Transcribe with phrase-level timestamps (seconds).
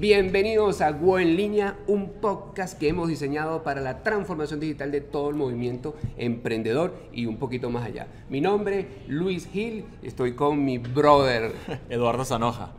[0.00, 5.02] Bienvenidos a Go en Línea, un podcast que hemos diseñado para la transformación digital de
[5.02, 8.06] todo el movimiento emprendedor y un poquito más allá.
[8.30, 11.52] Mi nombre, Luis Gil, estoy con mi brother
[11.90, 12.70] Eduardo Zanoja.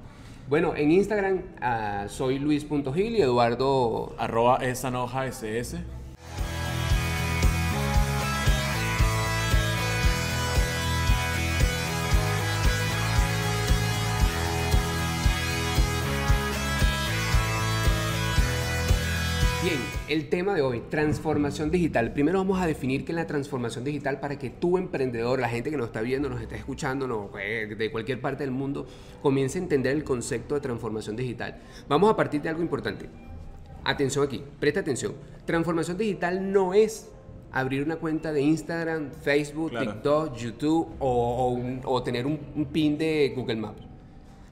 [0.49, 4.15] Bueno, en Instagram uh, soy luis.gil y Eduardo...
[4.17, 5.77] Arroba es Zanoja SS.
[20.11, 22.11] El tema de hoy, transformación digital.
[22.11, 25.69] Primero vamos a definir qué es la transformación digital para que tu emprendedor, la gente
[25.71, 28.85] que nos está viendo, nos está escuchando, no, eh, de cualquier parte del mundo,
[29.21, 31.61] comience a entender el concepto de transformación digital.
[31.87, 33.05] Vamos a partir de algo importante.
[33.85, 35.13] Atención aquí, presta atención.
[35.45, 37.09] Transformación digital no es
[37.53, 39.93] abrir una cuenta de Instagram, Facebook, Claro.
[39.93, 43.81] TikTok, YouTube o, o un- o tener un, un pin de Google Maps.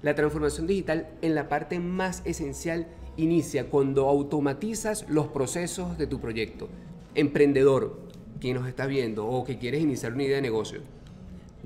[0.01, 2.87] La transformación digital en la parte más esencial
[3.19, 6.69] inicia cuando automatizas los procesos de tu proyecto.
[7.15, 7.99] Emprendedor,
[8.39, 10.81] quien nos está viendo o que quieres iniciar una idea de negocio,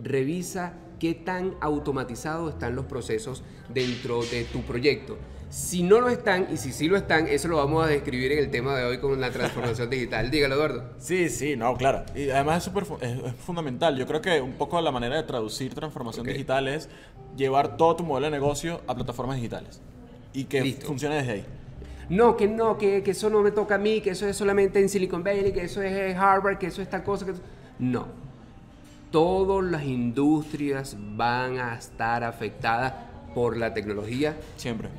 [0.01, 5.17] revisa qué tan automatizados están los procesos dentro de tu proyecto.
[5.49, 8.39] Si no lo están y si sí lo están, eso lo vamos a describir en
[8.39, 10.31] el tema de hoy con la transformación digital.
[10.31, 10.93] Dígalo, Eduardo.
[10.97, 12.05] Sí, sí, no, claro.
[12.15, 12.67] Y además
[13.01, 13.95] es, fundamental.
[13.95, 16.89] Yo creo que un poco la manera de traducir transformación digital es
[17.37, 19.79] llevar todo tu modelo de negocio a plataformas digitales.
[20.33, 20.87] Y que Listo.
[20.87, 21.45] funcione desde ahí.
[22.09, 24.79] No, que no, que, que eso no me toca a mí, que eso es solamente
[24.79, 27.25] en Silicon Valley, que eso es en Harvard, que eso es tal cosa.
[27.25, 27.33] Que...
[27.79, 28.07] No.
[29.11, 32.93] Todas las industrias van a estar afectadas
[33.33, 34.89] por la tecnología Siempre.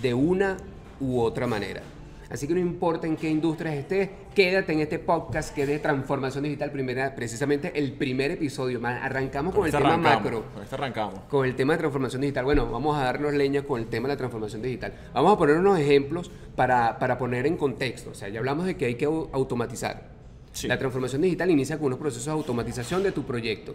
[0.00, 0.56] de una
[1.00, 1.82] u otra manera.
[2.28, 5.78] Así que no importa en qué industrias estés, quédate en este podcast que es de
[5.78, 8.80] transformación digital, primera, precisamente el primer episodio.
[8.84, 11.20] Arrancamos con, el este tema arrancamos, macro Con este arrancamos.
[11.28, 12.44] con el tema de transformación digital.
[12.44, 14.92] Bueno, vamos a darnos leña con el tema de la transformación digital.
[15.14, 18.10] Vamos a poner unos ejemplos para, para poner en contexto.
[18.10, 20.08] O sea, ya hablamos de que hay que au- automatizar.
[20.52, 20.66] Sí.
[20.68, 23.74] La transformación digital inicia con unos procesos de automatización de tu proyecto.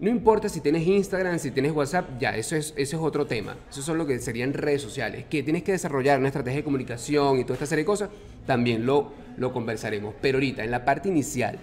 [0.00, 3.56] No importa si tienes Instagram, si tienes WhatsApp, ya, eso es, otro tema.
[3.68, 5.24] Eso son lo que serían redes sociales.
[5.28, 8.08] Que tienes que desarrollar una estrategia de comunicación y toda esta serie de cosas,
[8.46, 9.12] también lo,
[9.52, 10.14] conversaremos.
[10.22, 11.58] Pero ahorita, en la parte inicial,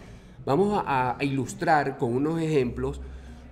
[0.45, 2.99] vamos a, ilustrar con unos ejemplos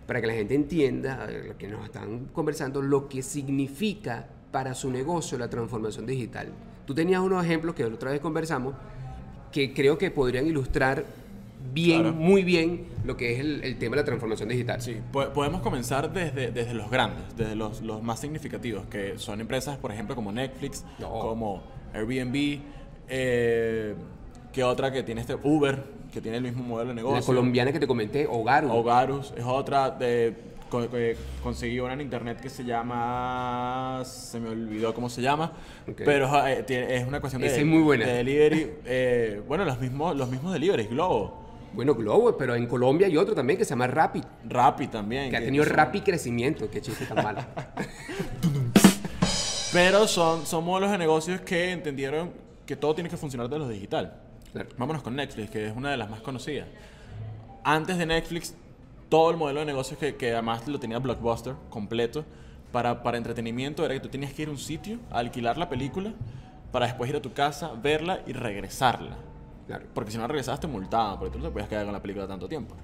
[0.05, 4.91] para que la gente entienda, lo que nos están conversando, lo que significa para su
[4.91, 6.50] negocio la transformación digital.
[6.85, 8.75] Tú tenías unos ejemplos que la otra vez conversamos
[9.50, 11.05] que creo que podrían ilustrar
[11.74, 12.16] bien, Claro.
[12.16, 14.81] muy bien lo que es el, el tema de la transformación digital.
[14.81, 19.40] Sí, po- podemos comenzar desde, desde los grandes, desde los, los más significativos, que son
[19.41, 21.09] empresas, por ejemplo, como Netflix, No.
[21.09, 21.63] como
[21.94, 22.59] Airbnb,
[23.09, 23.96] eh,
[24.51, 27.19] que otra que tiene este Uber, que tiene el mismo modelo de negocio.
[27.19, 28.66] La colombiana que te comenté, Hogar.
[28.66, 30.51] Hogarus es otra de
[31.44, 35.51] conseguí una en internet que se llama se me olvidó cómo se llama
[36.03, 38.07] pero eh, tiene- es una cuestión de, es muy buena.
[38.07, 41.43] de delivery eh, bueno los mismos los mismos deliveries Globo
[41.73, 45.38] Bueno, Globo, pero en Colombia hay otro también que se llama Rapid, Rappi también que
[45.38, 46.69] ha que- tenido que son- Rapid crecimiento.
[46.69, 47.41] Qué chiste tan malo.
[49.73, 52.31] pero son son modelos de negocios que entendieron
[52.66, 54.19] que todo tiene que funcionar de lo digital
[54.51, 54.69] Claro.
[54.78, 56.67] Vámonos con Netflix, que es una de las más conocidas.
[57.63, 58.53] Antes de Netflix,
[59.09, 62.23] todo el modelo de negocios que, que además lo tenía Blockbuster completo
[62.72, 65.69] para, para entretenimiento era que tú tenías que ir a un sitio, a alquilar la
[65.69, 66.13] película,
[66.72, 69.17] para después ir a tu casa, verla y regresarla.
[69.73, 69.89] Claro.
[69.91, 72.28] Porque si no regresabas te multaban, porque tú no te podías quedar con la película
[72.28, 72.75] tanto tiempo.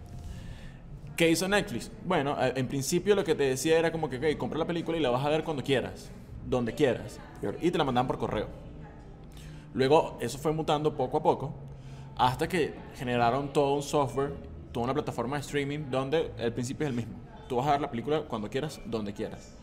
[1.16, 1.91] ¿Qué hizo Netflix?
[2.03, 4.97] Bueno, eh, en principio lo que te decía era como que, ok, compra la película
[4.97, 6.09] y la vas a ver cuando quieras,
[6.47, 7.19] donde quieras.
[7.41, 7.57] Claro.
[7.61, 8.47] Y te la mandaban por correo.
[9.75, 11.53] Luego eso fue mutando poco a poco
[12.17, 14.33] hasta que generaron todo un software,
[14.72, 17.13] toda una plataforma de streaming donde el principio es el mismo.
[17.47, 19.55] Tú vas a ver la película cuando quieras, donde quieras.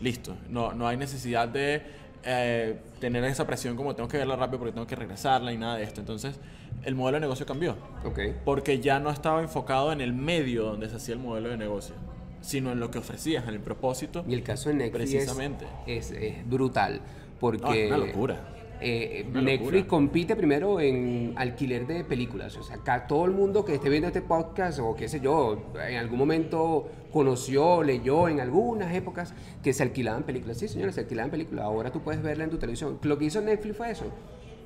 [0.00, 0.36] Listo.
[0.48, 1.82] No, no hay necesidad de
[2.24, 5.76] eh, tener esa presión como tengo que verla rápido porque tengo que regresarla y nada
[5.76, 6.00] de esto.
[6.00, 6.38] Entonces
[6.84, 8.18] el modelo de negocio cambió Ok.
[8.44, 11.94] porque ya no estaba enfocado en el medio donde se hacía el modelo de negocio,
[12.40, 14.24] sino en lo que ofrecías, en el propósito.
[14.28, 15.66] Y el caso de Netflix es- Precisamente.
[15.86, 17.00] Es, es brutal.
[17.40, 18.40] Porque No, es una locura.
[18.82, 22.56] Eh, Netflix compite primero en alquiler de películas.
[22.56, 25.58] O sea, acá todo el mundo que esté viendo este podcast o qué sé yo,
[25.88, 30.58] en algún momento conoció, leyó en algunas épocas que se alquilaban películas.
[30.58, 31.64] Sí, señores, se alquilaban películas.
[31.64, 32.98] Ahora tú puedes verla en tu televisión.
[33.02, 34.06] Lo que hizo Netflix fue eso.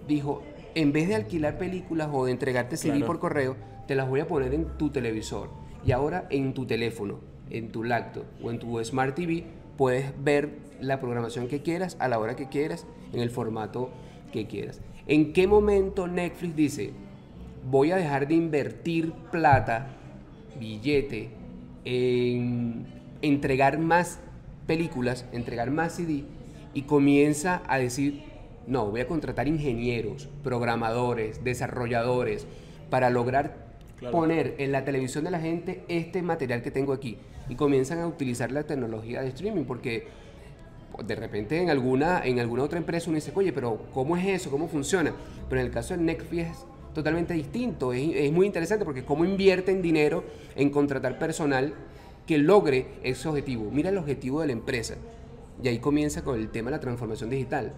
[0.09, 0.43] Dijo,
[0.75, 3.07] en vez de alquilar películas o de entregarte CD Claro.
[3.07, 5.51] por correo, te las voy a poner en tu televisor.
[5.85, 7.21] Y ahora en tu teléfono,
[7.51, 9.45] en tu laptop o en tu Smart TV,
[9.77, 13.91] puedes ver la programación que quieras, a la hora que quieras, en el formato
[14.37, 14.81] que quieras.
[15.07, 16.91] ¿En qué momento Netflix dice,
[17.71, 19.89] voy a dejar de invertir plata,
[20.61, 21.31] billete,
[21.85, 22.87] en
[23.23, 24.21] entregar más
[24.67, 26.25] películas, entregar más CD
[26.75, 28.25] y comienza a decir,
[28.67, 32.47] no, voy a contratar ingenieros, programadores, desarrolladores,
[32.91, 33.65] para lograr
[33.97, 34.13] Claro.
[34.13, 37.17] poner en la televisión de la gente este material que tengo aquí.
[37.49, 40.07] Y comienzan a utilizar la tecnología de streaming, porque
[41.05, 44.51] de repente en alguna, en alguna otra empresa uno dice, oye, pero ¿cómo es eso?
[44.51, 45.13] ¿Cómo funciona?
[45.49, 47.93] Pero en el caso de Netflix es totalmente distinto.
[47.93, 51.75] Es, es muy interesante porque cómo invierten dinero en contratar personal
[52.27, 53.71] que logre ese objetivo.
[53.71, 54.95] Mira el objetivo de la empresa.
[55.63, 57.73] Y ahí comienza con el tema de la transformación digital.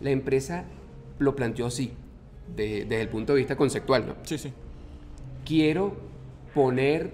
[0.00, 0.64] La empresa
[1.18, 1.92] lo planteó así,
[2.56, 4.14] de- desde el punto de vista conceptual, ¿no?
[4.24, 4.52] Sí, sí.
[5.44, 5.94] quiero
[6.54, 7.12] poner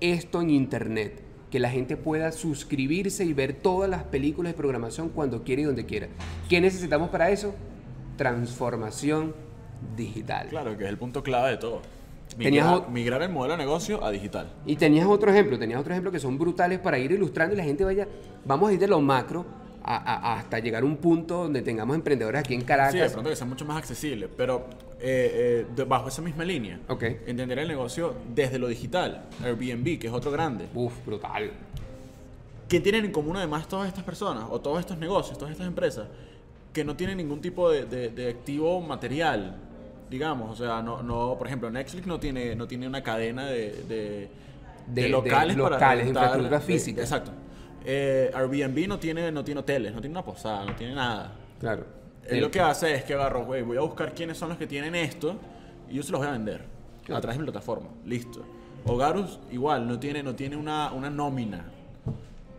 [0.00, 1.20] esto en internet,
[1.54, 5.64] que la gente pueda suscribirse y ver todas las películas de programación cuando quiera y
[5.66, 6.08] donde quiera.
[6.48, 7.54] ¿Qué necesitamos para eso?
[8.16, 9.32] Transformación
[9.96, 10.48] digital.
[10.48, 11.80] Claro, que es el punto clave de todo.
[12.36, 14.50] Migrar, migrar el modelo de negocio a digital.
[14.66, 17.62] Y tenías otro ejemplo, tenías otro ejemplo que son brutales para ir ilustrando y la
[17.62, 18.08] gente vaya,
[18.44, 19.46] vamos a ir de lo macro
[19.84, 23.12] a- a- hasta llegar a un punto donde tengamos emprendedores aquí en Sí, de Caracas.
[23.12, 24.66] pronto que sea mucho más accesible, pero
[25.06, 26.80] eh, eh, bajo esa misma línea.
[27.26, 29.24] Entender el negocio desde lo digital.
[29.44, 30.66] Airbnb, que es otro grande.
[30.74, 31.50] Uf, brutal.
[32.68, 36.06] ¿Qué tienen en común además todas estas personas o todos estos negocios, todas estas empresas?
[36.72, 39.56] Que no tienen ningún tipo de, de- de activo material,
[40.10, 40.50] digamos.
[40.50, 44.28] O sea, no, no, por ejemplo, Netflix no tiene, no tiene una cadena de, de-
[44.88, 47.00] de locales, para locales, rentar, infraestructura física.
[47.02, 47.30] exacto.
[47.84, 51.32] Eh, Airbnb no tiene, no tiene hoteles, no tiene una posada, no tiene nada.
[51.60, 51.84] Claro.
[52.28, 54.66] Él lo que hace es que agarro, güey, voy a buscar quiénes son los que
[54.66, 55.36] tienen esto
[55.90, 56.62] y yo se los voy a vender
[57.04, 57.18] Claro.
[57.18, 57.88] a través de mi plataforma.
[58.06, 58.42] Listo.
[58.86, 61.64] Hogarus igual, no tiene, no tiene una, una nómina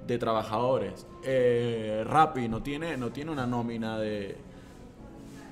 [0.07, 1.05] de trabajadores.
[1.23, 4.37] Eh, Rappi no tiene, no tiene una nómina de,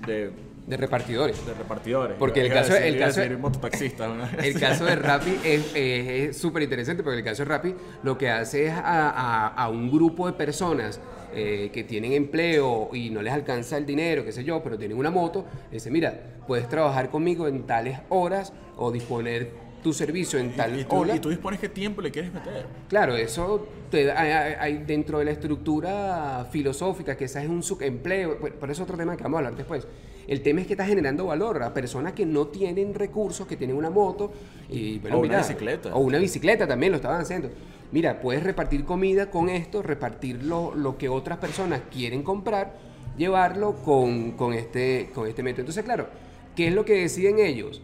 [0.05, 0.31] de,
[0.67, 1.43] De repartidores.
[1.45, 2.15] de repartidores.
[2.19, 3.21] Porque el caso- decir- el caso-.
[4.43, 8.67] El caso de Rappi es súper interesante porque el caso de Rappi lo que hace
[8.67, 10.99] es a, a- a un grupo de personas
[11.35, 14.97] eh, que tienen empleo y no les alcanza el dinero, qué sé yo, pero tienen
[14.97, 20.55] una moto, dice, mira, puedes trabajar conmigo en tales horas o disponer tu servicio en
[20.55, 21.15] tal y, y tú, hora.
[21.15, 22.65] y tú dispones qué tiempo le quieres meter.
[22.89, 28.71] Claro, eso te hay- dentro de la estructura filosófica, que esa es un subempleo, por
[28.71, 29.85] eso es otro tema que vamos a hablar después.
[30.25, 33.75] El tema es que está generando valor a personas que no tienen recursos, que tienen
[33.75, 34.31] una moto
[34.69, 35.93] y bueno, O una mira, bicicleta.
[35.93, 37.49] O una bicicleta también lo estaban haciendo.
[37.91, 42.73] Mira, puedes repartir comida con esto, repartir lo, lo que otras personas quieren comprar,
[43.17, 45.61] llevarlo con, con este, con este método.
[45.63, 46.07] Entonces, claro,
[46.55, 47.81] ¿qué es lo que deciden ellos?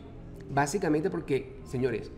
[0.49, 2.11] Básicamente porque, señores,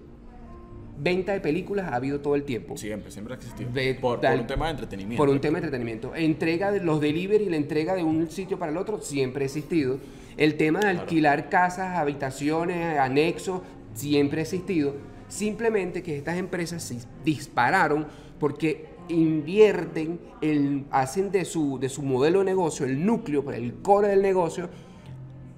[0.97, 2.77] venta de películas ha habido todo el tiempo.
[2.77, 3.69] Siempre, siempre ha existido.
[3.99, 5.21] Por, un tema de entretenimiento.
[5.21, 6.15] Por un tema de entretenimiento.
[6.15, 9.97] Entrega de los delivery, la entrega de un sitio para el otro siempre ha existido.
[10.37, 13.61] El tema de alquilar casas, habitaciones, anexos,
[13.93, 14.95] siempre ha existido.
[15.27, 18.07] Simplemente que estas empresas se dispararon
[18.39, 24.09] porque invierten, el, hacen de su, de su modelo de negocio, el núcleo, el core
[24.09, 24.69] del negocio,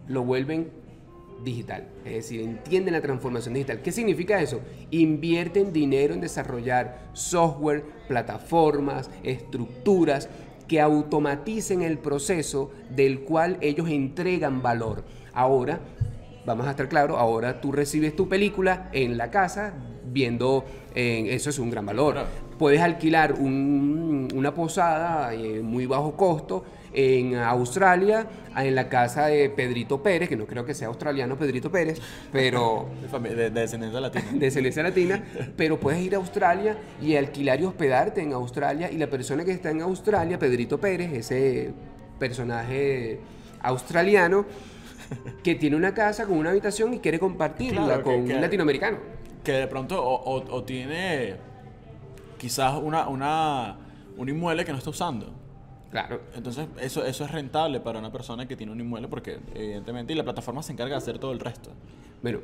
[0.08, 0.83] lo vuelven
[1.44, 1.88] digital.
[2.06, 3.82] Es decir, entienden la transformación digital.
[3.82, 4.62] ¿Qué significa eso?
[4.92, 10.30] Invierten dinero en desarrollar software, plataformas, estructuras
[10.68, 15.04] que automaticen el proceso del cual ellos entregan valor.
[15.34, 15.80] Ahora,
[16.46, 19.74] vamos a estar claros, ahora tú recibes tu película en la casa
[20.06, 20.64] viendo,
[20.96, 22.14] eh, eso es un gran valor.
[22.14, 22.30] Claro.
[22.58, 26.64] Puedes alquilar un- una posada eh, muy bajo costo
[26.94, 31.72] en Australia, en la casa de Pedrito Pérez, que no creo que sea australiano Pedrito
[31.72, 32.00] Pérez,
[32.32, 32.88] pero
[33.22, 34.26] De, descendencia latina.
[34.32, 35.24] de descendencia latina,
[35.58, 39.52] pero puedes ir a Australia y alquilar y hospedarte en Australia y la persona que
[39.52, 41.74] está en Australia, Pedrito Pérez, ese
[42.20, 43.20] personaje
[43.62, 44.46] australiano,
[45.44, 48.42] que tiene una casa con una habitación y quiere compartirla Claro, que- con que- un
[48.42, 48.98] latinoamericano.
[49.44, 51.36] que de pronto o, o- o tiene
[52.38, 53.78] quizás una, una,
[54.18, 55.34] un inmueble que no está usando.
[55.94, 56.22] Claro.
[56.36, 60.16] Entonces, eso, eso es rentable para una persona que tiene un inmueble porque, evidentemente, y
[60.16, 61.70] la plataforma se encarga de hacer todo el resto.
[62.24, 62.40] Bueno,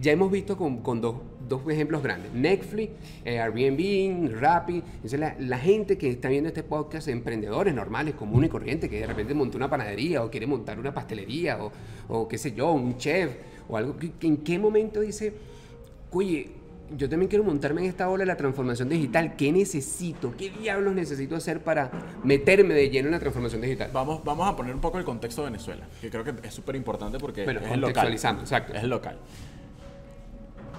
[0.00, 2.32] ya hemos visto con, con dos, dos ejemplos grandes.
[2.32, 2.92] Netflix,
[3.26, 4.76] eh, Airbnb, Rappi.
[4.76, 9.00] Entonces, la, la gente que está viendo este podcast, emprendedores normales, comunes y corrientes, que
[9.00, 11.72] de repente montó una panadería o quiere montar una pastelería o,
[12.08, 13.36] o qué sé yo, un chef
[13.68, 13.96] o algo.
[14.22, 15.34] ¿En qué momento dice,
[16.10, 16.50] oye,
[16.96, 19.34] yo también quiero montarme en esta ola de la transformación digital?
[19.36, 20.34] ¿Qué necesito?
[20.36, 21.90] ¿Qué diablos necesito hacer para
[22.24, 23.90] meterme de lleno en la transformación digital?
[23.92, 26.76] Vamos, vamos a poner un poco el contexto de Venezuela, que creo que es súper
[26.76, 27.82] importante porque Bueno, es el local.
[27.94, 28.74] contextualizando, exacto.
[28.74, 29.18] Es el local.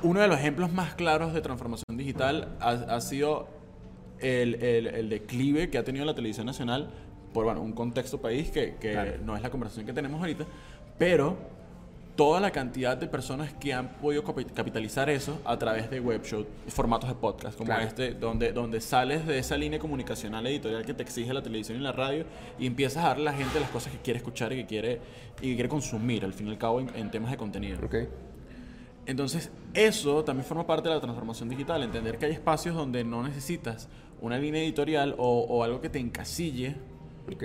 [0.04, 3.48] Uno de los ejemplos más claros de transformación digital ha, ha sido
[4.20, 6.90] el, el- el declive que ha tenido la televisión nacional
[7.34, 9.12] por bueno, un contexto país que, que Claro.
[9.24, 10.46] no es la conversación que tenemos ahorita,
[11.00, 11.38] pero
[12.16, 16.22] toda la cantidad de personas que han podido capi- capitalizar eso a través de web
[16.24, 17.84] shows, formatos de podcast como Claro.
[17.88, 21.82] este, donde, donde sales de esa línea comunicacional editorial que te exige la televisión y
[21.82, 22.26] la radio
[22.60, 25.02] y empiezas a darle a la gente las cosas que quiere escuchar y que quiere,
[25.42, 27.80] y que quiere consumir, al fin y al cabo, en, en temas de contenido.
[29.06, 33.24] Entonces, eso también forma parte de la transformación digital, entender que hay espacios donde no
[33.24, 33.90] necesitas
[34.22, 36.76] una línea editorial o, o algo que te encasille,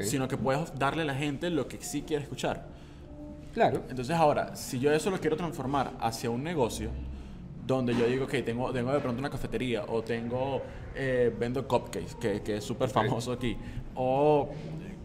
[0.05, 2.69] sino que puedes darle a la gente lo que sí quiere escuchar.
[3.59, 3.83] Claro.
[3.91, 6.91] Entonces ahora, si yo eso lo quiero transformar hacia un negocio,
[7.67, 10.63] donde yo digo que tengo, tengo de pronto una cafetería o tengo,
[10.95, 13.57] eh, vendo cupcakes, que, que es súper famoso aquí,
[13.97, 14.49] o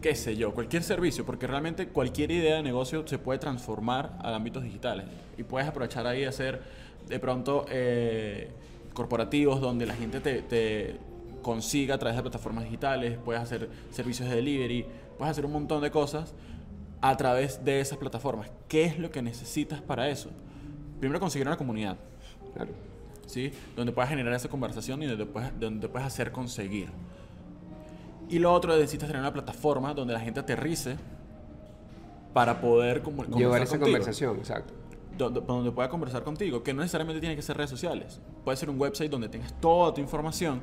[0.00, 4.32] qué sé yo, cualquier servicio, porque realmente cualquier idea de negocio se puede transformar a
[4.32, 5.06] ámbitos digitales
[5.36, 6.62] y puedes aprovechar ahí y hacer
[7.08, 8.52] de pronto eh,
[8.92, 10.96] corporativos donde la gente te, te
[11.42, 14.86] consiga a través de plataformas digitales, puedes hacer servicios de delivery,
[15.18, 16.34] puedes hacer un montón de cosas
[17.06, 18.50] a través de esas plataformas.
[18.66, 20.30] ¿Qué es lo que necesitas para eso?
[21.00, 21.98] Primero conseguir una comunidad,
[22.54, 22.70] Claro.
[23.26, 23.52] ¿sí?
[23.76, 26.88] Donde puedas generar esa conversación y donde puedes, donde hacer conseguir.
[28.30, 30.96] Y lo otro, necesitas tener una plataforma donde la gente aterrice
[32.32, 33.02] para poder
[33.36, 33.80] Llevar esa contigo.
[33.98, 34.72] conversación, exacto.
[35.18, 38.18] Donde, donde pueda conversar contigo, que no necesariamente tiene que ser redes sociales.
[38.44, 40.62] Puede ser un website donde tengas toda tu información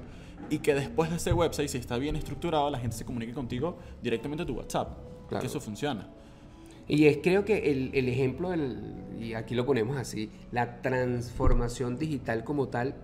[0.50, 3.78] y que después de ese website, si está bien estructurado, la gente se comunique contigo
[4.02, 4.98] directamente a tu WhatsApp.
[5.30, 5.42] Claro.
[5.42, 6.08] Que eso funciona.
[6.92, 8.78] Y es creo que el, el ejemplo, del,
[9.18, 12.96] y aquí lo ponemos así, la transformación digital como tal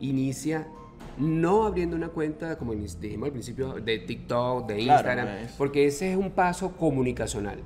[0.00, 0.68] inicia
[1.16, 5.86] no abriendo una cuenta, como dijimos al principio, de TikTok, de Claro, Instagram, es- porque
[5.86, 7.58] ese es un paso comunicacional.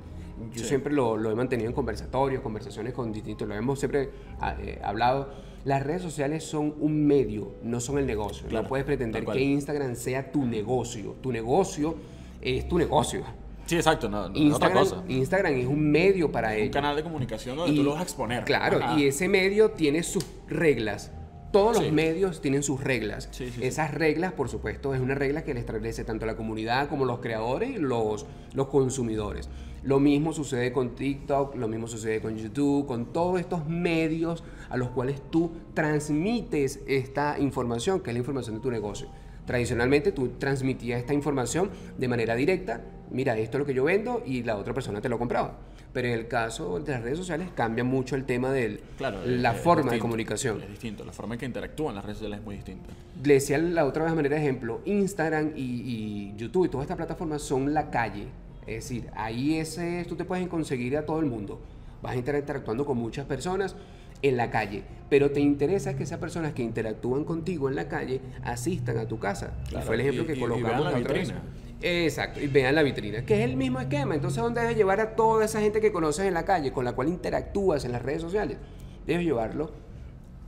[0.53, 0.69] Yo Sí.
[0.69, 4.09] siempre lo, lo he mantenido en conversatorios, conversaciones con distintos, lo hemos siempre
[4.39, 5.29] ah, eh, hablado.
[5.65, 8.47] Las redes sociales son un medio, no son el negocio.
[8.47, 11.15] Claro, no puedes pretender que Instagram sea tu negocio.
[11.21, 11.95] Tu negocio
[12.41, 13.23] es tu negocio.
[13.67, 15.03] Sí, exacto, no, no es otra Instagram, cosa.
[15.07, 16.71] Instagram es un medio para Un ello.
[16.71, 18.43] canal de comunicación donde Y- tú lo vas a exponer.
[18.45, 18.99] Claro, Ajá.
[18.99, 21.11] y ese medio tiene sus reglas.
[21.51, 21.83] Todos Sí.
[21.83, 23.29] los medios tienen sus reglas.
[23.31, 23.65] Sí, sí, sí.
[23.65, 27.19] Esas reglas, por supuesto, es una regla que le establece tanto la comunidad como los
[27.19, 29.49] creadores y los, los consumidores.
[29.83, 34.75] Lo mismo sucede con TikTok, lo mismo sucede con YouTube, con todos estos medios a
[34.75, 39.07] los cuales tú transmites esta información, que es la información de tu negocio.
[39.47, 44.21] Tradicionalmente tú transmitías esta información de manera directa, mira, esto es lo que yo vendo
[44.25, 45.57] y la otra persona te lo compraba.
[45.93, 49.51] Pero en el caso de las redes sociales cambia mucho el tema de Claro, la
[49.51, 50.61] es- es forma de comunicación.
[50.61, 52.89] Es distinto, la forma en que interactúan las redes sociales es muy distinta.
[53.23, 56.83] Le decía la otra vez a manera de ejemplo, Instagram y, y YouTube y todas
[56.83, 58.27] estas plataformas son la calle.
[58.67, 61.61] Es decir, ahí ese, tú te puedes conseguir a todo el mundo.
[62.01, 63.75] Vas a estar interactuando con muchas personas
[64.21, 68.19] en la calle, pero te interesa que esas personas que interactúan contigo en la calle
[68.43, 69.53] asistan a tu casa.
[69.67, 71.27] Y Claro, fue el ejemplo y- que y- colocamos la otra vez.
[71.29, 71.41] vitrina.
[71.79, 74.15] Exacto, y vean la vitrina, que es el mismo esquema.
[74.15, 76.93] Entonces, ¿dónde debes llevar a toda esa gente que conoces en la calle, con la
[76.93, 78.57] cual interactúas en las redes sociales?
[79.05, 79.69] Debes llevarlo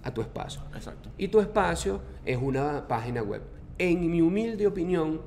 [0.04, 0.62] a tu espacio.
[0.76, 1.10] Exacto.
[1.20, 3.42] Y tu espacio es una página web.
[3.78, 5.22] En mi humilde opinión,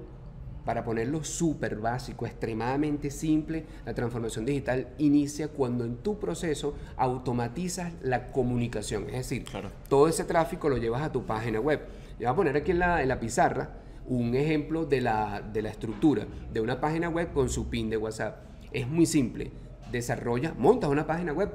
[0.64, 7.92] para ponerlo súper básico, extremadamente simple, la transformación digital inicia cuando en tu proceso automatizas
[8.02, 9.04] la comunicación.
[9.07, 9.71] Es decir, Claro.
[9.88, 11.81] todo ese tráfico lo llevas a tu página web.
[12.19, 13.71] Yo voy a poner aquí en la, en la pizarra
[14.07, 17.97] un ejemplo de la, de la estructura de una página web con su pin de
[17.97, 18.38] WhatsApp.
[18.73, 19.50] Es muy simple.
[19.90, 21.50] Desarrolla, montas una página web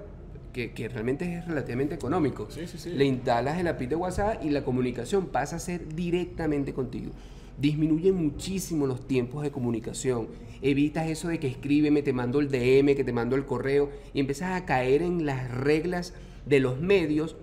[0.54, 2.48] que, que realmente es relativamente económico.
[2.50, 2.90] Sí, sí, sí.
[2.92, 7.12] Le instalas el API de WhatsApp y la comunicación pasa a ser directamente contigo.
[7.58, 10.28] Disminuye muchísimo los tiempos de comunicación.
[10.62, 14.20] Evitas eso de que escríbeme, te mando el DM, que te mando el correo y
[14.20, 16.14] empiezas a caer en las reglas
[16.46, 17.36] de los medios,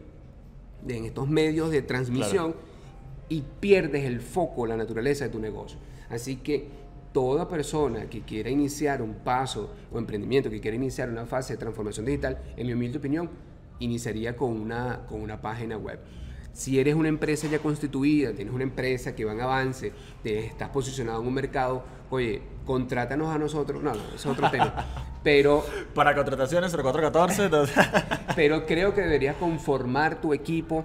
[0.84, 2.54] de- en estos medios de transmisión
[3.28, 5.78] y pierdes el foco, la naturaleza de tu negocio.
[6.10, 6.66] Así que
[7.12, 11.58] toda persona que quiera iniciar un paso o emprendimiento, que quiera iniciar una fase de
[11.58, 13.30] transformación digital, en mi humilde opinión,
[13.80, 15.98] iniciaría con una, con una página web.
[16.54, 19.92] Si eres una empresa ya constituida, tienes una empresa que va en avance,
[20.22, 23.82] te estás posicionado en un mercado, oye, contrátanos a nosotros.
[23.82, 24.72] No, no, es otro tema.
[25.24, 27.44] Pero Para contrataciones 0414.
[27.46, 27.76] entonces-
[28.36, 30.84] pero creo que deberías conformar tu equipo.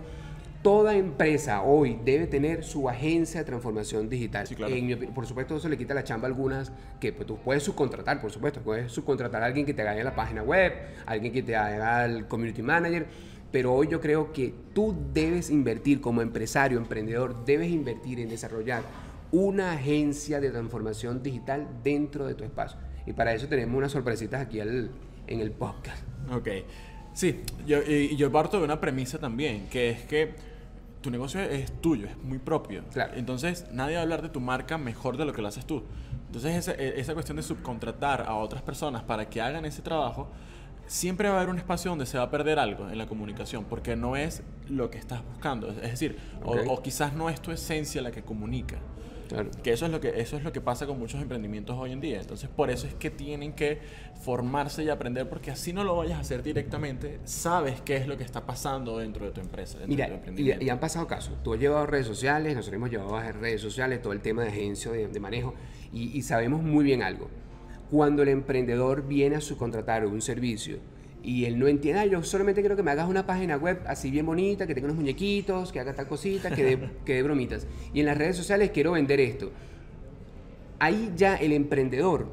[0.63, 4.47] Toda empresa hoy debe tener su agencia de transformación digital.
[4.47, 4.73] Sí, claro.
[4.75, 8.19] En por supuesto, eso le quita la chamba a algunas que pues, tú puedes subcontratar,
[8.19, 8.59] por supuesto.
[8.61, 10.73] Puedes subcontratar a alguien que te haga la página web,
[11.05, 13.05] alguien que te haga el community manager.
[13.51, 18.83] Pero hoy yo creo que tú debes invertir como empresario, emprendedor, debes invertir en desarrollar
[19.31, 22.77] una agencia de transformación digital dentro de tu espacio.
[23.05, 24.91] Y para eso tenemos unas sorpresitas aquí al-
[25.27, 26.03] en el podcast.
[26.31, 26.47] Ok.
[27.13, 30.33] Sí, yo, y yo parto de una premisa también, que es que
[31.01, 32.83] tu negocio es tuyo, es muy propio.
[32.93, 33.13] Claro.
[33.15, 35.83] Entonces, nadie va a hablar de tu marca mejor de lo que lo haces tú.
[36.27, 40.29] Entonces, esa, e- esa cuestión de subcontratar a otras personas para que hagan ese trabajo
[40.89, 43.63] siempre va a haber un espacio donde se va a perder algo en la comunicación,
[43.65, 45.69] porque no es lo que estás buscando.
[45.69, 48.77] Es decir, o- quizás no es tu esencia la que comunica.
[49.29, 49.51] Claro.
[49.61, 52.01] Que eso es lo que eso es lo que pasa con muchos emprendimientos hoy en
[52.01, 52.19] día.
[52.19, 53.79] Entonces, por eso es que tienen que
[54.23, 58.17] formarse y aprender porque así no lo vayas a hacer directamente, sabes qué es lo
[58.17, 61.05] que está pasando dentro de tu empresa, dentro de tu Mira, y, y han pasado
[61.05, 61.35] casos.
[61.43, 64.47] Tú has llevado redes sociales, nosotros hemos llevado a redes sociales, todo el tema de
[64.49, 65.53] agencia, de, de manejo,
[65.93, 67.29] y, y sabemos muy bien algo.
[67.91, 70.77] Cuando el emprendedor viene a subcontratar un servicio
[71.23, 74.11] y él no entiende, "Ah, yo solamente quiero que me hagas una página web así
[74.11, 77.67] bien bonita, que tenga unos muñequitos, que haga tal cosita, que dé, que dé bromitas.
[77.93, 79.51] Y en las redes sociales quiero vender esto.
[80.79, 82.27] Ahí ya el emprendedor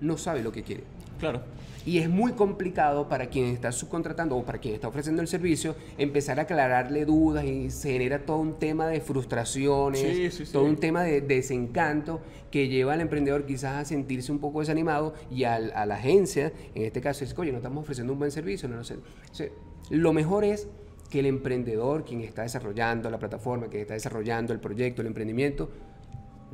[0.00, 0.84] no sabe lo que quiere.
[1.18, 1.42] Claro.
[1.86, 5.74] Y es muy complicado para quien está subcontratando o para quien está ofreciendo el servicio
[5.98, 10.52] empezar a aclararle dudas y se genera todo un tema de frustraciones, Sí, sí, sí.
[10.52, 12.20] todo un tema de desencanto
[12.50, 16.52] que lleva al emprendedor quizás a sentirse un poco desanimado y al- a la agencia,
[16.74, 18.96] en este caso, es oye, no estamos ofreciendo un buen servicio, no lo sé.
[18.96, 19.48] O sea,
[19.90, 20.68] lo mejor es
[21.08, 25.70] que el emprendedor, quien está desarrollando la plataforma, quien está desarrollando el proyecto, el emprendimiento,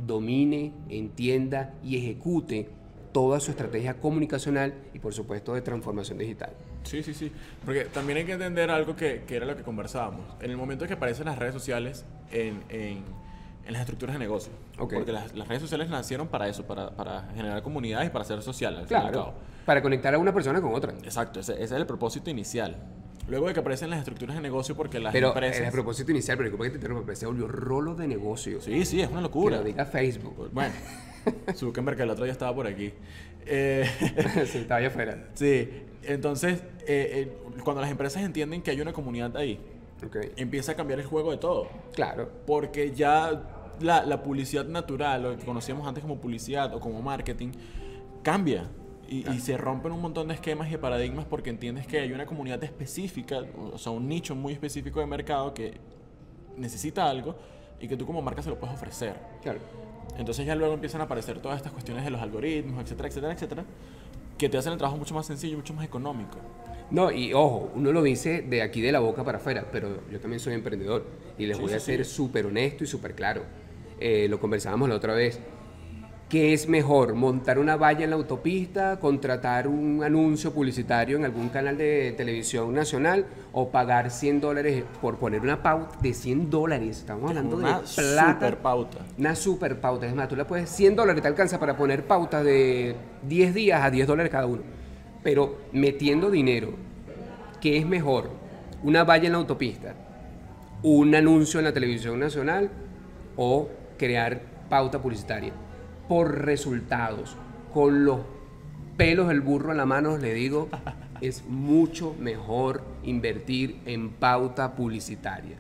[0.07, 2.69] domine, entienda y ejecute
[3.17, 6.51] toda su estrategia comunicacional y por supuesto de transformación digital.
[6.83, 7.33] Sí, sí, sí.
[7.65, 10.21] Porque también hay que entender algo que, que era lo que conversábamos.
[10.43, 12.99] En el momento que aparecen las redes sociales en, en,
[13.67, 14.53] en las estructuras de negocio.
[14.79, 14.93] Ok.
[14.93, 18.43] Porque las, las redes sociales nacieron para eso, para, para generar comunidades y para ser
[18.43, 18.81] sociales.
[18.81, 19.35] al fin y al Claro, cabo.
[19.65, 20.93] para conectar a una persona con otra.
[21.03, 22.77] Exacto, ese, ese es el propósito inicial.
[23.29, 25.67] Luego de que aparecen las estructuras de negocio, porque las Pero empresas.
[25.67, 28.61] el propósito inicial, pero disculpa que te interrumpa, pero se volvió rolo de negocio.
[28.61, 29.57] Sí, sí, es una que locura.
[29.59, 30.51] lo diga Facebook.
[30.53, 30.73] Bueno,
[31.55, 32.93] Zuckerberg el otro día estaba por aquí.
[33.47, 33.85] Eh,
[34.47, 35.29] sí, estaba allá afuera.
[35.35, 35.69] sí,
[36.05, 39.59] entonces, eh, eh, cuando las empresas entienden que hay una comunidad ahí,
[40.07, 40.17] Ok.
[40.37, 41.69] empieza a cambiar el juego de todo.
[41.95, 42.31] Claro.
[42.47, 47.51] Porque ya la, la publicidad natural, lo que conocíamos antes como publicidad o como marketing,
[48.23, 48.69] cambia.
[49.09, 52.13] Y, y se rompen un montón de esquemas y de paradigmas porque entiendes que hay
[52.13, 53.41] una comunidad específica,
[53.73, 55.75] o sea, un nicho muy específico de mercado que
[56.57, 57.37] necesita algo
[57.81, 59.15] y que tú como marca se lo puedes ofrecer.
[59.43, 59.61] Claro.
[60.19, 63.65] Entonces ya luego empiezan a aparecer todas estas cuestiones de los algoritmos, etcétera, etcétera, etcétera,
[64.39, 66.39] que te hacen el trabajo mucho más sencillo mucho más económico.
[66.91, 70.21] No, y ojo, uno lo dice de aquí de la boca para afuera, pero yo
[70.21, 71.05] también soy emprendedor
[71.37, 72.15] y les Sí, voy a sí, ser sí.
[72.15, 73.43] súper honesto y súper claro.
[73.99, 75.41] Eh, lo conversábamos la otra vez.
[76.29, 77.15] ¿Qué es mejor?
[77.15, 82.75] ¿Montar una valla en la autopista, contratar un anuncio publicitario en algún canal de televisión
[82.75, 86.99] nacional o pagar 100 dólares por poner una pauta de 100 dólares?
[86.99, 88.33] Estamos hablando una de plata.
[88.33, 88.99] super pauta.
[89.17, 90.07] Una super pauta.
[90.07, 93.85] Es más, tú le puedes 100 dólares, te alcanza para poner pautas de 10 días
[93.85, 94.63] a 10 dólares cada uno.
[95.23, 96.75] Pero metiendo dinero,
[97.61, 98.31] ¿qué es mejor?
[98.83, 99.95] ¿Una valla en la autopista?
[100.83, 102.69] ¿Un anuncio en la televisión nacional?
[103.37, 105.53] ¿O crear pauta publicitaria?
[106.09, 107.37] Por resultados,
[107.73, 108.21] con los
[108.97, 110.69] pelos del burro en la mano, le digo,
[111.21, 115.57] es mucho mejor invertir en pauta publicitaria.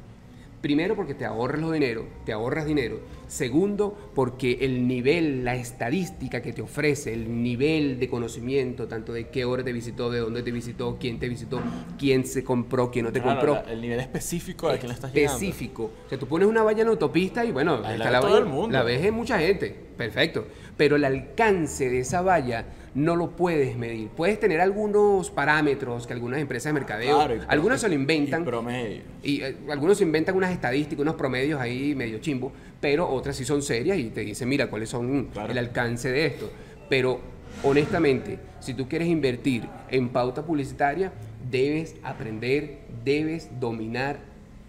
[0.66, 2.98] Primero porque te ahorras los dinero, te ahorras dinero.
[3.29, 9.29] Segundo porque el nivel, la estadística que te ofrece, el nivel de conocimiento, tanto de
[9.29, 11.61] qué hora te visitó, de dónde te visitó, quién te visitó,
[11.96, 13.55] quién se compró, quién no te Claro, compró.
[13.64, 15.37] la- el nivel específico de quién le estás llegando.
[15.38, 15.85] específico.
[16.05, 18.16] O sea, tú pones una valla en la autopista y bueno, Ahí la está ve
[18.26, 18.72] todo valla, el mundo.
[18.76, 19.72] la ves en mucha gente.
[19.96, 20.46] Perfecto.
[20.76, 22.64] Pero el alcance de esa valla
[22.96, 24.09] no lo puedes medir.
[24.09, 27.96] Puedes tener algunos parámetros que algunas empresas de mercadeo, Claro, y algunas se lo y
[27.98, 28.44] inventan.
[28.44, 29.02] promedio.
[29.22, 33.61] Y eh, algunos inventan unas estadísticas, unos promedios ahí medio chimbo, pero otras sí son
[33.62, 35.52] serias y te dicen, mira, cuáles son Claro.
[35.52, 36.50] el alcance de esto.
[36.88, 37.20] Pero
[37.62, 41.12] honestamente, si tú quieres invertir en pauta publicitaria,
[41.50, 44.18] debes aprender, debes dominar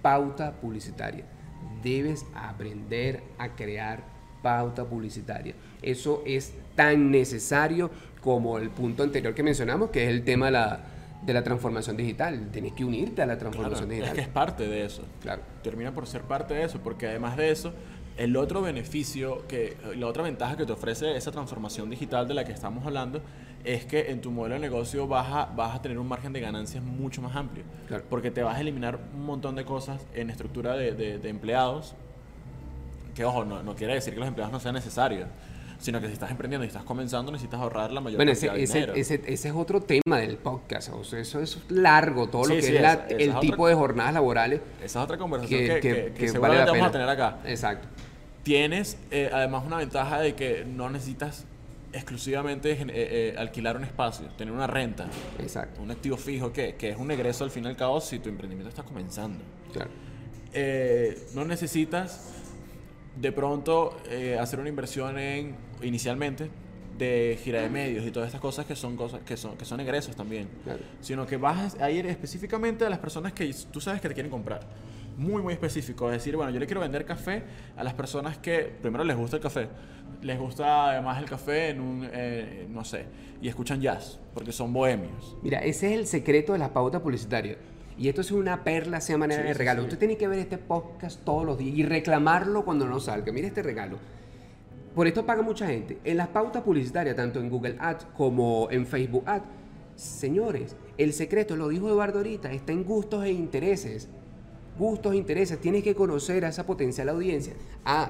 [0.01, 1.23] pauta publicitaria.
[1.81, 4.03] Debes aprender a crear
[4.41, 5.53] pauta publicitaria.
[5.81, 7.89] Eso es tan necesario
[8.27, 10.79] como el punto anterior que mencionamos, que es el tema de la,
[11.25, 12.49] de la transformación digital.
[12.51, 14.15] Tienes que unirte a la Claro, transformación es digital.
[14.15, 15.03] que es parte de eso.
[15.21, 15.43] Claro.
[15.63, 17.71] Termina por ser parte de eso, porque además de eso,
[18.17, 22.43] el otro beneficio, que la otra ventaja que te ofrece esa transformación digital de la
[22.43, 23.21] que estamos hablando,
[23.63, 26.41] es que en tu modelo de negocio vas a, vas a tener un margen de
[26.41, 27.63] ganancias mucho más amplio.
[27.87, 28.03] Claro.
[28.09, 31.95] Porque te vas a eliminar un montón de cosas en estructura de, de- de empleados,
[33.15, 35.29] que ojo, no, no quiere decir que los empleados no sean necesarios,
[35.79, 38.59] sino que si estás emprendiendo y estás comenzando necesitas ahorrar la mayor Bueno, cantidad ese,
[38.59, 38.93] de ese, dinero.
[38.95, 40.89] ese, ese es otro tema del podcast.
[40.93, 43.21] O sea, eso es largo, todo lo Sí, que sí, es la- esa- esa el
[43.21, 46.13] es otra- tipo de jornadas laborales Esa es otra conversación que, que, que- que- que
[46.13, 46.87] que vale seguramente la vamos pena.
[46.87, 47.39] a tener acá.
[47.49, 47.87] Exacto.
[48.43, 51.45] Tienes eh, además una ventaja de que no necesitas
[51.93, 55.07] exclusivamente eh, eh, alquilar un espacio, tener una renta,
[55.39, 55.81] Exacto.
[55.81, 58.29] un activo fijo que, que es un egreso al fin y al cabo si tu
[58.29, 59.43] emprendimiento está comenzando.
[59.73, 59.89] Claro.
[60.53, 62.33] Eh, no necesitas
[63.19, 66.49] de pronto eh, hacer una inversión en inicialmente
[66.97, 69.79] de gira de medios y todas estas cosas que son cosas que son que son
[69.79, 70.79] egresos también, Claro.
[70.99, 74.31] sino que vas a ir específicamente a las personas que tú sabes que te quieren
[74.31, 74.61] comprar.
[75.15, 76.07] Muy, muy específico.
[76.11, 77.41] Es decir, bueno, yo le quiero vender café
[77.75, 79.67] a las personas que primero les gusta el café,
[80.21, 83.05] les gusta además el café en un, eh, no sé,
[83.41, 85.35] y escuchan jazz, porque son bohemios.
[85.41, 87.57] Mira, ese es el secreto de la pauta publicitaria.
[87.97, 89.81] Y esto es una perla, sea manera Sí, de sí, regalo.
[89.81, 89.85] sí.
[89.87, 93.31] Usted tiene que ver este podcast todos los días y reclamarlo cuando no salga.
[93.31, 93.97] Mira este regalo.
[94.97, 95.99] Por esto paga mucha gente.
[96.03, 99.45] En las pautas publicitarias, tanto en Google Ads como en Facebook Ads,
[99.95, 104.09] señores, el secreto, lo dijo Eduardo ahorita, está en gustos e intereses.
[104.79, 105.61] Gustos e intereses.
[105.61, 107.53] Tienes que conocer a esa potencial audiencia.
[107.85, 108.09] Ah,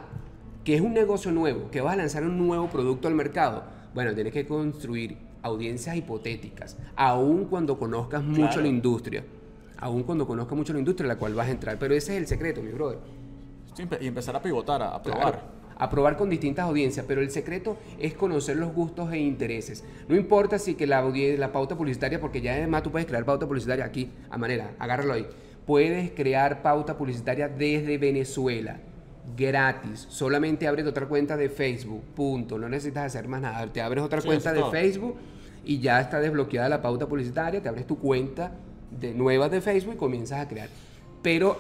[0.63, 3.65] que es un negocio nuevo, que vas a lanzar un nuevo producto al mercado.
[3.93, 8.61] Bueno, tienes que construir audiencias hipotéticas, aun cuando conozcas mucho Claro.
[8.61, 9.25] la industria.
[9.79, 11.77] Aun cuando conozcas mucho la industria en la cual vas a entrar.
[11.79, 12.99] Pero ese es el secreto, mi brother.
[13.73, 15.56] Sí, y empezar a pivotar, a, a Claro, probar.
[15.79, 19.83] A probar con distintas audiencias, pero el secreto es conocer los gustos e intereses.
[20.07, 21.01] No importa si que la,
[21.51, 25.27] pauta publicitaria, porque ya además tú puedes crear pauta publicitaria aquí, a manera, agárralo ahí.
[25.65, 28.79] Puedes crear pauta publicitaria desde Venezuela,
[29.35, 30.07] gratis.
[30.09, 32.57] Solamente abres otra cuenta de Facebook, punto.
[32.57, 33.67] No necesitas hacer más nada.
[33.67, 34.63] Te abres otra Sí, cuenta de.
[34.71, 35.15] Facebook
[35.65, 37.61] y ya está desbloqueada la pauta publicitaria.
[37.61, 38.53] Te abres tu cuenta
[38.89, 40.69] de nuevas de Facebook y comienzas a crear.
[41.21, 41.57] Pero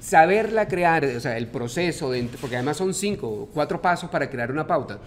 [0.00, 4.50] saberla crear, o sea, el proceso, de, porque además son cinco, cuatro pasos para crear
[4.50, 4.98] una pauta,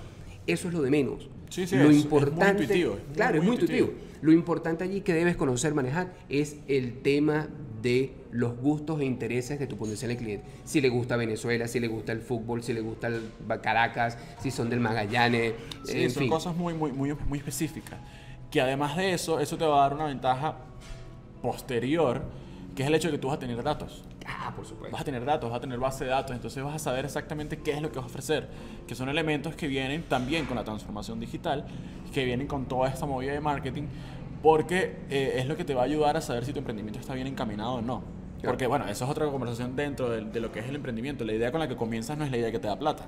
[0.48, 1.28] eso es lo de menos.
[1.50, 3.88] Sí, sí, lo es- es muy importante, intuitivo, es muy, claro, es muy muy intuitivo.
[3.90, 4.14] intuitivo.
[4.22, 7.48] Lo importante allí que debes conocer, manejar, es el tema
[7.82, 10.46] de los gustos e intereses de tu potencial cliente.
[10.64, 13.22] Si le gusta Venezuela, si le gusta el fútbol, si le gusta el
[13.62, 15.54] Caracas, si son del Magallanes,
[15.84, 16.30] Sí, en son fin.
[16.30, 18.00] cosas muy, muy, muy, muy específicas.
[18.50, 20.56] Que además de eso, eso te va a dar una ventaja
[21.42, 22.22] posterior,
[22.76, 24.04] que es el hecho de que tú vas a tener datos.
[24.26, 24.92] Ah, por supuesto.
[24.94, 27.58] Vas a tener datos, vas a tener base de datos, entonces vas a saber exactamente
[27.58, 28.48] qué es lo que vas a ofrecer,
[28.88, 31.66] que son elementos que vienen también con la transformación digital,
[32.14, 33.84] que vienen con toda esta movida de marketing,
[34.42, 37.14] porque eh, es lo que te va a ayudar a saber si tu emprendimiento está
[37.14, 38.04] bien encaminado o no.
[38.40, 38.54] Claro.
[38.54, 41.24] Porque bueno, eso es otra conversación dentro de, de lo que es el emprendimiento.
[41.24, 43.06] La idea con la que comienzas no es la idea que te da plata.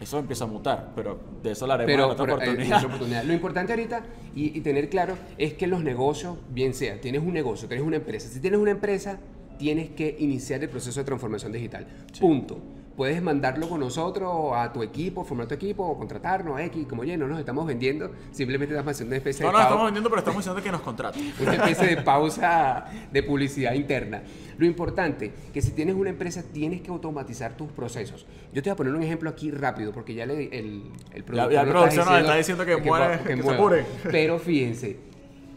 [0.00, 2.76] Eso empieza a mutar, pero de eso hablaremos en Pero, otra pero, eh, en oportunidad.
[2.78, 3.24] otra oportunidad.
[3.24, 4.02] Lo importante ahorita
[4.34, 7.96] y, y tener claro es que los negocios, bien sea, tienes un negocio, tienes una
[7.96, 8.28] empresa.
[8.28, 9.18] Si tienes una empresa,
[9.62, 11.86] tienes que iniciar el proceso de transformación digital.
[12.18, 12.60] Punto.
[12.96, 17.04] Puedes mandarlo con nosotros a tu equipo, formar tu equipo o contratarnos a X, como
[17.04, 19.84] ya no nos estamos vendiendo, simplemente estamos haciendo una especie No, de no, pago- estamos
[19.86, 21.32] vendiendo, pero estamos diciendo que nos contraten.
[21.40, 24.22] una especie de pausa de publicidad interna.
[24.58, 28.26] Lo importante, que si tienes una empresa, tienes que automatizar tus procesos.
[28.52, 30.82] Yo te voy a poner un ejemplo aquí rápido, porque ya le, el,
[31.14, 33.54] el productor ya productor nos está diciendo que mueve, pa- que se mueva.
[33.54, 33.84] apure.
[34.10, 34.96] Pero fíjense,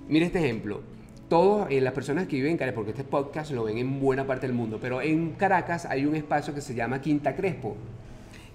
[0.08, 0.82] mire este ejemplo.
[1.30, 4.46] Todas las personas que viven en Caracas, porque este podcast lo ven en buena parte
[4.46, 7.76] del mundo, pero en Caracas hay un espacio que se llama Quinta Crespo.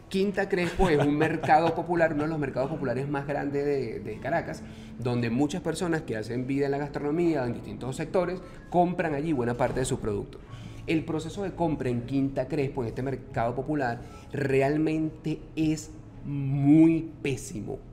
[0.08, 4.18] Quinta Crespo es un mercado popular, uno de los mercados populares más grandes de, de
[4.18, 4.62] Caracas,
[4.98, 9.54] donde muchas personas que hacen vida en la gastronomía, en distintos sectores, compran allí buena
[9.54, 10.40] parte de sus productos.
[10.86, 14.00] El proceso de compra en Quinta Crespo, en este mercado popular,
[14.32, 15.90] realmente es
[16.24, 17.89] muy pésimo.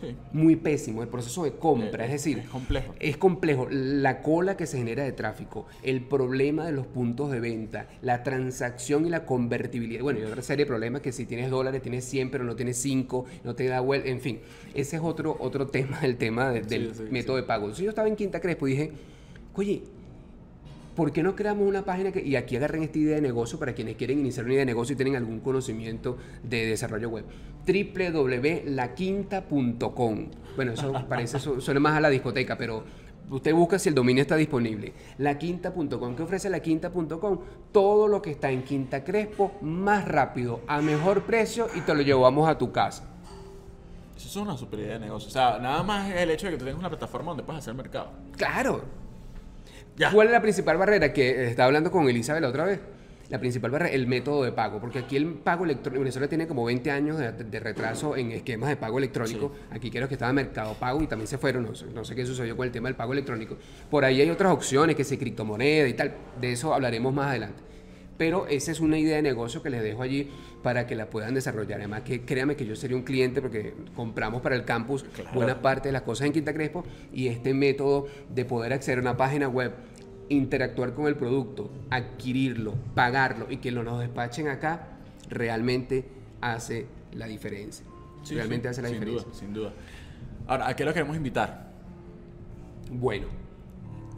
[0.00, 0.14] Sí.
[0.32, 2.94] Muy pésimo el proceso de compra, Eh, es decir, es complejo.
[3.00, 3.66] es complejo.
[3.70, 8.22] La cola que se genera de tráfico, el problema de los puntos de venta, la
[8.22, 10.02] transacción y la convertibilidad.
[10.02, 12.76] Bueno, y otra serie de problemas que si tienes dólares tienes 100 pero no tienes
[12.78, 14.38] 5, no te da vuelta, en fin.
[14.74, 17.64] Ese es otro, otro tema, el tema de- del Sí, sí, método de pago.
[17.64, 18.92] Entonces yo estaba en Quinta Crespo y dije,
[19.54, 19.82] oye,
[20.94, 23.72] ¿por qué no creamos una página que, y aquí agarren esta idea de negocio para
[23.72, 27.24] quienes quieren iniciar una idea de negocio y tienen algún conocimiento de desarrollo web?
[27.68, 30.26] www.laquinta.com.
[30.56, 32.82] Bueno, eso parece, su- suena más a la discoteca, pero
[33.30, 34.92] usted busca si el dominio está disponible.
[35.18, 36.16] Laquinta.com.
[36.16, 37.38] ¿Qué ofrece laquinta.com?
[37.72, 42.00] Todo lo que está en Quinta Crespo más rápido, a mejor precio y te lo
[42.02, 43.04] llevamos a tu casa.
[44.16, 45.28] Eso es una super idea de negocio.
[45.28, 47.74] O sea, nada más el hecho de que tú tengas una plataforma donde puedes hacer
[47.74, 48.10] mercado.
[48.36, 48.82] Claro,
[49.96, 50.10] Ya.
[50.12, 51.12] ¿Cuál es la principal barrera?
[51.12, 52.80] Que estaba hablando con Elizabeth la otra vez.
[53.30, 54.80] La principal barrera, el método de pago.
[54.80, 58.70] Porque aquí el pago electrónico, Venezuela tiene como 20 años de, de retraso en esquemas
[58.70, 59.52] de pago electrónico.
[59.70, 61.64] Aquí creo que estaba Mercado Pago y también se fueron.
[61.64, 63.56] No sé, no sé qué sucedió con el tema del pago electrónico.
[63.90, 66.14] Por ahí hay otras opciones, que se criptomoneda y tal.
[66.40, 67.62] De eso hablaremos más adelante.
[68.16, 70.28] Pero esa es una idea de negocio que les dejo allí
[70.62, 71.78] para que la puedan desarrollar.
[71.78, 75.30] Además, que créanme que yo sería un cliente porque compramos para el campus Claro.
[75.34, 79.02] buena parte de las cosas en Quinta Crespo y este método de poder acceder a
[79.02, 79.72] una página web,
[80.28, 84.88] interactuar con el producto, adquirirlo, pagarlo y que lo nos despachen acá,
[85.28, 86.04] realmente
[86.40, 87.84] hace la diferencia.
[88.22, 89.26] Sí, realmente sí, hace la sin diferencia.
[89.28, 89.72] Duda, sin duda.
[90.46, 91.68] Ahora, ¿a qué lo queremos invitar?
[92.90, 93.26] Bueno,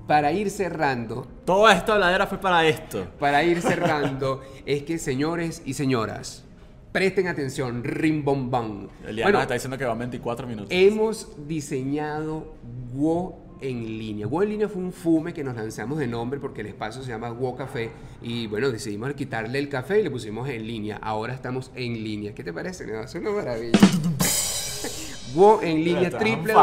[0.07, 3.07] para ir cerrando, Toda esta habladera fue para esto.
[3.19, 6.45] para ir cerrando, es que señores y señoras,
[6.93, 8.89] Presten atención, rimbombón.
[9.07, 10.69] Eliana Bueno, está diciendo que va 24 minutos.
[10.73, 12.53] hemos diseñado
[12.93, 14.27] WO en línea.
[14.27, 17.09] WO en línea fue un fume que nos lanzamos de nombre porque el espacio se
[17.11, 17.91] llama WO Café
[18.23, 20.97] y bueno, decidimos quitarle el café y le pusimos en línea.
[21.03, 22.35] Ahora estamos en línea.
[22.35, 22.87] ¿Qué te parece?
[22.87, 23.79] No, es una maravilla.
[25.35, 26.55] WO en línea, triple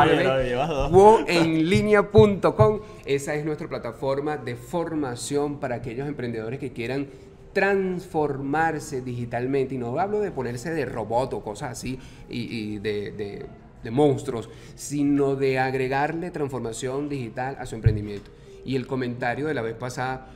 [0.92, 2.80] woenlinea.com.
[3.06, 7.08] Esa es nuestra plataforma de formación para aquellos emprendedores que quieran
[7.54, 9.76] transformarse digitalmente.
[9.76, 11.98] Y no hablo de ponerse de robot o cosas así
[12.30, 12.42] y,
[12.74, 13.46] y de, de-
[13.84, 18.32] de monstruos, sino de agregarle transformación digital a su emprendimiento.
[18.66, 20.28] Y el comentario de la vez pasada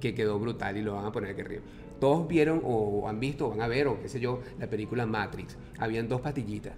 [0.00, 1.62] que quedó brutal y lo van a poner aquí arriba.
[2.00, 5.06] Todos vieron o han visto o van a ver o qué sé yo la película
[5.06, 5.56] Matrix.
[5.78, 6.72] Habían dos pastillitas,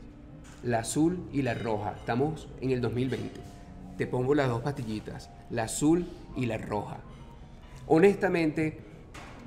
[0.65, 1.95] la azul y la roja.
[1.97, 3.41] Estamos en el 2020.
[3.97, 6.99] Te pongo las dos pastillitas, la azul y la roja.
[7.87, 8.79] Honestamente,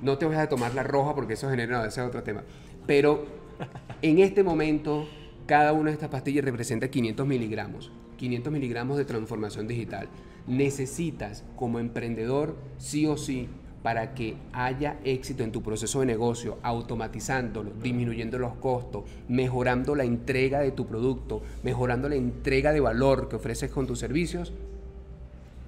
[0.02, 2.42] no te vas a tomar la roja porque eso genera, ese es otro tema.
[2.86, 3.26] Pero
[4.02, 5.06] en este momento,
[5.46, 7.92] cada una de estas pastillas representa 500 miligramos.
[8.16, 10.08] 500 miligramos de transformación digital.
[10.46, 13.48] Necesitas, como emprendedor, sí o sí,
[13.82, 20.02] para que haya éxito en tu proceso de negocio, automatizándolo, disminuyendo los costos, mejorando la
[20.02, 24.52] entrega de tu producto, mejorando la entrega de valor que ofreces con tus servicios,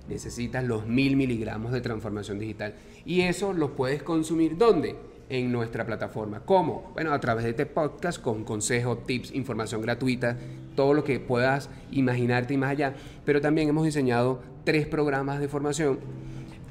[0.09, 2.75] necesitas los mil miligramos de transformación digital.
[3.05, 4.97] Y eso los puedes consumir ¿dónde?
[5.31, 6.41] En nuestra plataforma.
[6.41, 6.91] ¿Cómo?
[6.95, 10.37] Bueno, a través de este podcast con consejos, tips, información gratuita,
[10.75, 12.95] todo lo que puedas imaginarte y más allá.
[13.27, 15.99] Pero también hemos diseñado tres programas de formación.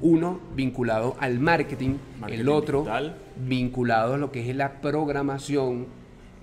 [0.00, 3.16] Uno vinculado al marketing, Marketing el otro digital.
[3.36, 5.86] vinculado a lo que es la programación.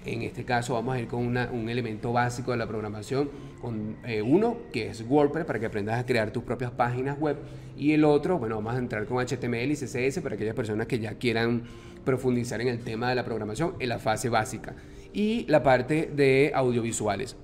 [0.06, 3.30] En este caso vamos a ir con una- un elemento básico de la programación,
[3.62, 7.38] con eh, uno que es WordPress para que aprendas a crear tus propias páginas web
[7.78, 11.00] y el otro, bueno, vamos a entrar con HTML y CSS para aquellas personas que
[11.00, 11.64] ya quieran
[12.04, 14.76] profundizar en el tema de la programación en la fase básica
[15.12, 17.36] y la parte de audiovisuales.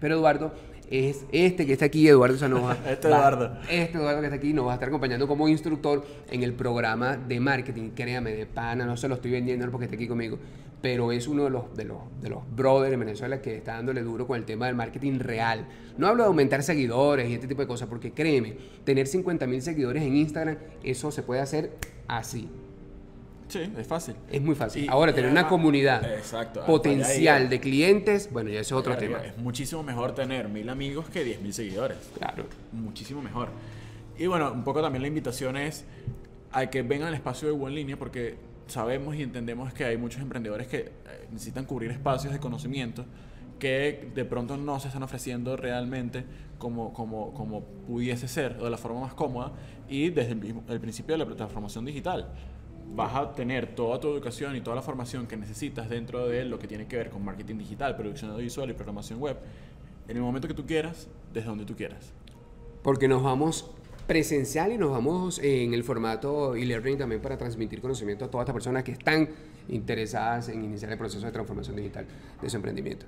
[0.00, 0.52] Pero Eduardo
[0.90, 2.76] es este que está aquí, Eduardo Sanova.
[2.88, 3.58] Este va- Eduardo.
[3.70, 7.16] Este Eduardo que está aquí nos va a estar acompañando como instructor en el programa
[7.16, 7.90] de marketing.
[7.94, 10.38] Créame, de pana, no se lo estoy vendiendo porque esté aquí conmigo,
[10.86, 14.02] pero es uno de los, de los, de los brothers en Venezuela que está dándole
[14.02, 15.66] duro con el tema del marketing real.
[15.98, 19.60] No hablo de aumentar seguidores y este tipo de cosas, porque créeme, tener 50 mil
[19.62, 21.72] seguidores en Instagram, eso se puede hacer
[22.06, 22.48] así.
[23.48, 24.14] Sí, es fácil.
[24.30, 24.84] Es muy fácil.
[24.84, 28.96] Y- Ahora, y tener una comunidad Exacto, potencial de clientes, bueno, ya ese es otro
[28.96, 29.18] tema.
[29.26, 31.98] Es muchísimo mejor tener mil amigos que 10 mil seguidores.
[32.16, 32.44] Claro.
[32.70, 33.48] muchísimo mejor.
[34.16, 35.84] Y bueno, un poco también la invitación es
[36.52, 40.20] a que vengan al espacio de Buen Línea porque sabemos y entendemos que hay muchos
[40.20, 40.92] emprendedores que eh,
[41.32, 43.04] necesitan cubrir espacios de conocimiento
[43.58, 46.24] que de pronto no se están ofreciendo realmente
[46.58, 49.52] como, como, como pudiese ser o de la forma más cómoda
[49.88, 52.28] y desde el, mismo- el principio de la transformación digital
[52.94, 56.58] vas a tener toda tu educación y toda la formación que necesitas dentro de lo
[56.58, 59.36] que tiene que ver con marketing digital, producción audiovisual y programación web
[60.08, 62.12] en el momento que tú quieras, desde donde tú quieras.
[62.82, 63.70] Porque nos vamos
[64.06, 68.54] presencial y nos vamos en el formato e-learning también para transmitir conocimiento a todas estas
[68.54, 69.28] personas que están
[69.68, 72.06] interesadas en iniciar el proceso de transformación digital
[72.40, 73.06] de su emprendimiento.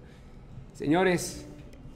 [0.74, 1.46] Señores,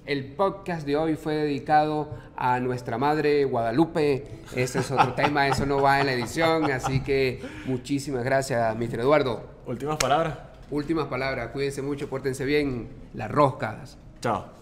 [0.07, 4.25] el podcast de hoy fue dedicado a nuestra madre Guadalupe.
[4.55, 9.01] Ese es otro tema, eso no va en la edición, así que muchísimas gracias, Mr.
[9.01, 9.43] Eduardo.
[9.67, 10.39] Últimas palabras.
[10.71, 13.99] Últimas palabras, cuídense mucho, pórtense bien, las roscas.
[14.21, 14.62] Chao.